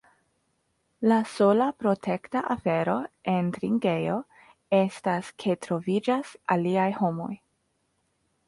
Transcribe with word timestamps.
La 1.11 1.17
sola 1.33 1.67
protekta 1.83 2.41
afero 2.55 2.95
en 3.33 3.53
drinkejo 3.59 4.17
estas 4.81 5.31
ke 5.45 5.57
troviĝas 5.67 6.37
aliaj 6.57 6.89
homoj. 7.05 7.33